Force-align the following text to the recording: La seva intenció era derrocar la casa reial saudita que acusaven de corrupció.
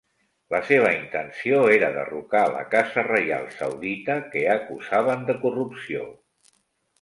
La 0.53 0.59
seva 0.67 0.93
intenció 0.93 1.59
era 1.73 1.91
derrocar 1.97 2.41
la 2.53 2.63
casa 2.71 3.03
reial 3.09 3.45
saudita 3.59 4.17
que 4.33 4.43
acusaven 4.55 5.23
de 5.29 5.37
corrupció. 5.45 6.09